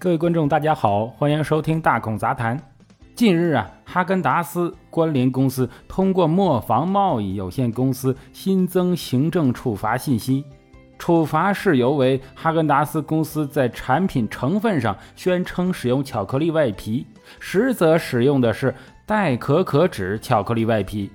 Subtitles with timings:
[0.00, 2.56] 各位观众，大家好，欢迎收听大孔杂谈。
[3.16, 10.44] 近日啊，哈根达斯关联公司通过磨坊贸易有限公司新增行政处罚信息，
[11.00, 17.04] 处罚事由为哈根达斯公司在产品成分上宣称使用巧克力外皮，
[17.40, 18.72] 实则使用的是
[19.04, 21.10] 代可可脂巧克力外皮。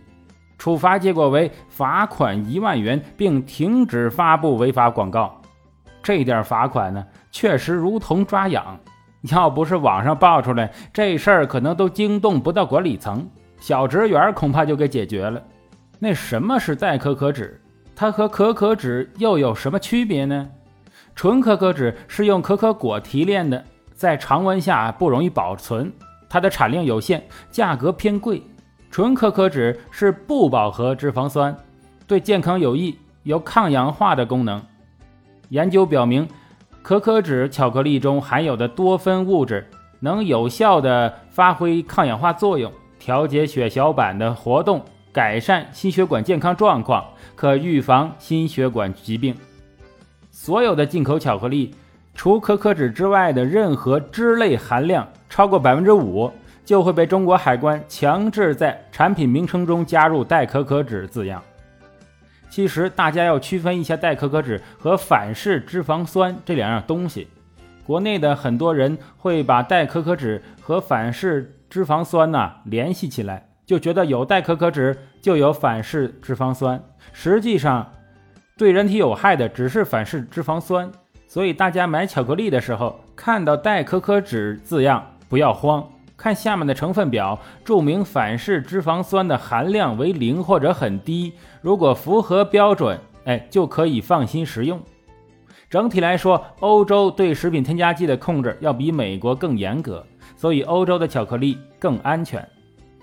[0.57, 5.39] 处罚结果为罚款一万元，并停止发布违法广告。
[6.02, 7.05] 这点罚款呢？
[7.33, 8.79] 确实如同抓痒，
[9.31, 13.27] 要不是网上爆出来，这事儿可能都惊动不到管理层，
[13.59, 15.41] 小职员恐怕就给解决了。
[15.97, 17.59] 那什么是代可可脂？
[17.95, 20.47] 它和可可脂又有什么区别呢？
[21.15, 25.91] 纯可可脂是用可可果提炼的，在常温下不容易保存，
[26.29, 28.41] 它的产量有限，价格偏贵。
[28.91, 31.55] 纯可可脂是不饱和脂肪酸，
[32.05, 34.61] 对健康有益，有抗氧化的功能。
[35.49, 36.27] 研究表明。
[36.83, 39.65] 可可脂巧克力中含有的多酚物质
[40.01, 49.34] 能有效地发挥抗氧化作用，调节血小板的活动，改善心血管健康状况，可预防心血管疾病。
[50.29, 51.73] 所有的进口巧克力，
[52.13, 56.29] 除可可脂之外的任何脂类含量超过百分之五，
[56.65, 61.41] 就会被中国海关强制在产品名称中加入代可可脂字样。
[62.54, 67.28] 其实大家要区分一下代可可脂和反式脂肪酸这两样东西。
[67.84, 76.79] 国内的很多人会把代可可脂和反式脂肪酸呢联系起来，就觉得有代可可脂就有反式脂肪酸。
[77.12, 77.91] 实际上，
[78.56, 80.91] 对人体有害的只是反式脂肪酸。
[81.28, 85.84] 所以大家买巧克力的时候看到代可可脂字样，不要慌。
[86.24, 91.34] 看下面的成分表，注明反式脂肪酸的含量为零或者很低。
[91.59, 94.81] 如果符合标准，哎，就可以放心食用。
[95.69, 100.02] 整体来说，欧洲对食品添加剂的控制要比美国更严格，
[100.38, 102.47] 所以欧洲的巧克力更安全。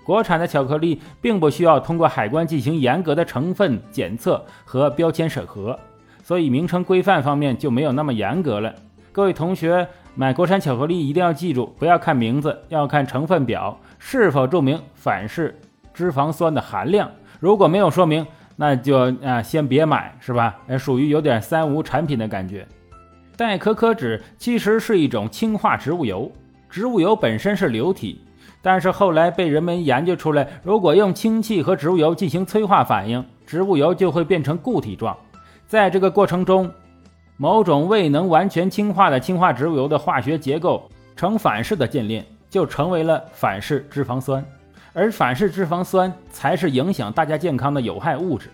[0.03, 5.79] 国产的巧克力并不需要通过海关进行严格的成分检测和标签审核，
[6.23, 8.73] 所以名称规范方面就没有那么严格了。
[9.11, 9.87] 各位同学。
[10.13, 15.57] 买国产巧克力一定要记住，不要看名字，要看成分表是否注明反式
[15.93, 17.09] 脂肪酸的含量。
[17.39, 18.27] 如果没有说明，
[18.57, 20.59] 那就啊先别买，是吧？
[20.67, 22.67] 呃， 属于有点三无产品的感觉。
[23.37, 26.29] 代可可脂其实是一种氢化植物油，
[26.69, 28.21] 植物油本身是流体，
[28.61, 35.17] 但是后来被人们研究出来，如果用氢气和植物油进行催化反应，植物油就会变成固体状，
[35.67, 36.69] 在这个过程中。
[37.41, 44.45] 某种未能完全氢化的氢化植物油的化学结构呈反式的键链，就成为了反式脂肪酸，
[44.93, 48.51] 而反式脂肪酸才是影响大家健康的有害物质。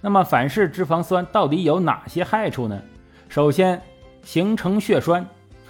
[0.00, 2.80] 那么，反式脂肪酸到底有哪些害处呢？
[3.28, 3.82] 首先，
[4.22, 5.26] 形成血栓，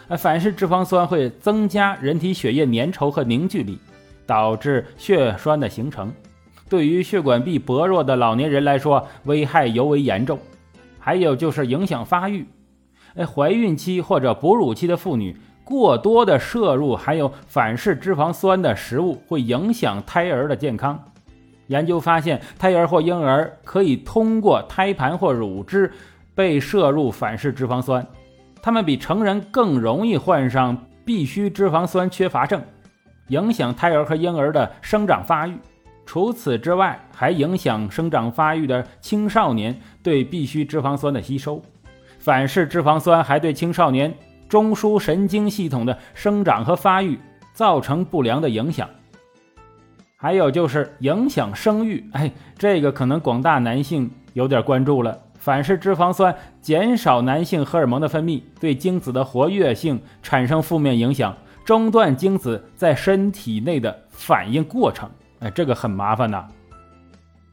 [0.08, 3.78] 呃，反式脂肪酸会增加人体血液粘稠和凝聚力，
[4.26, 6.12] 导致血栓的形成。
[6.68, 10.38] 对于血管壁薄弱的老年人来说，危害尤为严重。
[11.00, 12.46] 还有就是影响发育，
[13.16, 21.02] 哎，怀孕期或者哺乳期的妇女过多的摄入含有反式脂肪酸的食物，会影响胎儿的健康。
[21.68, 25.90] 研究发现，胎儿或婴儿可以通过胎盘或乳汁
[26.34, 28.06] 被摄入反式脂肪酸，
[28.60, 32.60] 他们比成人更容易患上必需脂肪酸缺乏症，
[33.28, 35.56] 影响胎儿和婴儿的生长发育。
[36.04, 41.62] 除此之外，还影响生长发育的青少年对必需脂肪酸的吸收。
[42.18, 44.12] 反式脂肪酸还对青少年
[44.48, 47.18] 中枢神经系统的生长和发育
[47.52, 48.88] 造成不良的影响。
[50.16, 55.18] 还有就是影响生育，哎，这个可能广大男性有点关注了。
[55.38, 61.34] 反式脂肪酸减少男性荷尔蒙的分泌，对精子的活跃性产生负面影响，
[61.64, 65.08] 中断精子在身体内的反应过程。
[65.40, 66.46] 哎，这个很麻烦呐。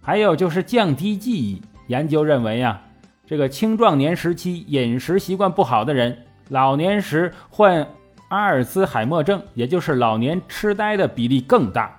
[0.01, 1.61] 还有就是降低记忆。
[1.87, 2.81] 研究认为呀，
[3.25, 6.17] 这个青壮年时期饮食习惯不好的人，
[6.49, 7.87] 老年时患
[8.27, 11.89] 阿尔兹海默症，也就是老年痴呆的比例更大。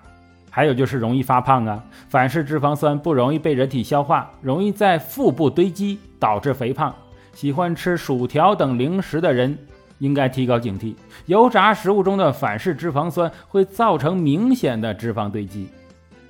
[0.50, 1.82] 还有就是容易发胖啊。
[2.08, 6.94] 反式脂肪酸不容易被人体消化，容易在腹部堆积，导致肥胖。
[7.32, 9.56] 喜欢吃薯条等零食的人。
[10.00, 10.94] 应该提高警惕，
[11.26, 15.68] 油炸食物中的反式脂肪酸会造成明显的脂肪堆积。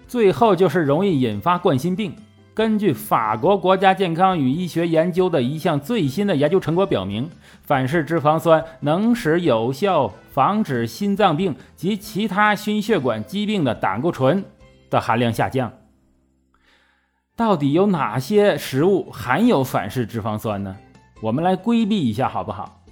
[0.09, 2.13] 最后就是容易引发冠心病。
[2.55, 7.31] 根据法国国家健康与医学研究的一项最新的研究成果表明，
[7.63, 14.43] 反式脂肪酸能使有效防止心脏病及其他心血管疾病的胆固醇
[14.91, 15.71] 的含量下降。
[17.37, 20.75] 到底有哪些食物含有反式脂肪酸呢？
[21.23, 22.83] 我们来规避一下，好不好？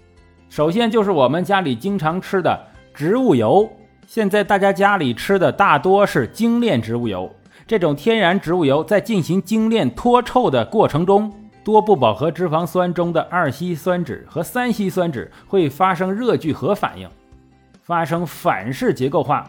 [0.49, 3.69] 首先就是我们家里经常吃的植物油。
[4.07, 7.29] 现在大家家里吃的大多是精炼植物油，
[7.67, 11.33] 这种天然植物油在进行精炼脱臭的过程中，
[11.65, 17.09] 多不饱和脂肪酸中的二烯酸酯和三烯酸酯会发生热聚合反应，
[17.83, 19.45] 发生反式结构化，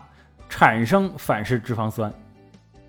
[0.50, 2.12] 产生反式脂肪酸。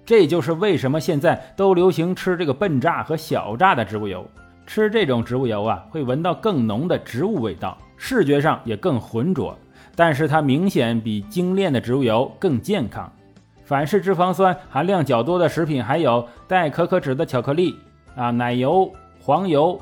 [0.07, 4.27] 这就是为什么现在都流行吃这个笨榨和小榨的植物油。
[4.67, 9.57] 吃这种植物油啊，会闻到更浓的植物味道，视觉上也更浑浊。
[9.99, 13.13] 但是它明显比精炼的植物油更健康。
[13.65, 17.75] 反式脂肪酸含量较多的食品还有带可可脂的巧克力
[18.15, 18.89] 啊、奶油、
[19.21, 19.81] 黄油、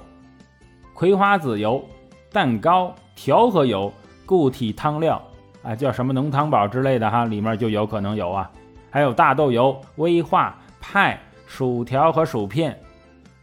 [0.94, 1.84] 葵花籽油、
[2.32, 3.92] 蛋糕、调和油、
[4.24, 5.22] 固体汤料
[5.62, 8.50] 啊，叫什么浓汤宝之类的哈，里面就有可能有啊。
[8.90, 12.74] 还有大豆油、威化派、薯条和薯片、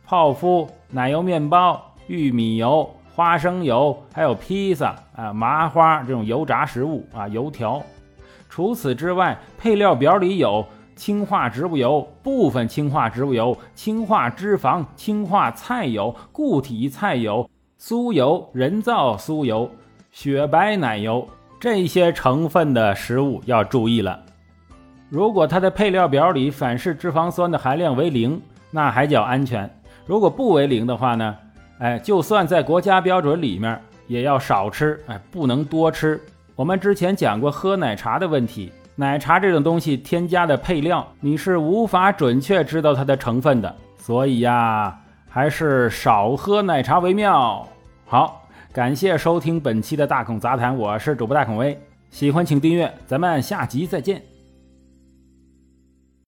[0.04, 2.90] 泡芙、奶油面包、玉米油。
[3.16, 7.82] 花生油，还有披萨啊、麻花这种油炸食物啊、油条。
[8.50, 10.66] 除此之外，配料表里有
[10.96, 17.50] 氢化植物油、部分氢化植物油、氢化脂肪、氢化菜油、固体菜油、
[17.80, 19.70] 酥油、人造酥油、
[20.12, 21.28] 雪白奶油
[21.60, 24.20] 这些成分的食物要注意了。
[25.10, 29.68] 如果它的配料表里反式脂肪酸的含量为零，那还叫安全；
[30.06, 31.38] 如果不为零的话呢？
[31.84, 33.78] 哎，就算在国家标准里面，
[34.08, 36.18] 也要少吃，哎，不能多吃。
[36.56, 44.98] 我们之前讲过喝奶茶的问题，奶茶这种东西添加的配料，你是无法准确知道它的成分的，所以呀，
[45.28, 47.68] 还是少喝奶茶为妙。
[48.06, 51.78] 好，感谢收听本期的大孔杂谈，我是主播大孔威，
[52.10, 54.33] 喜欢请订阅，咱们下集再见。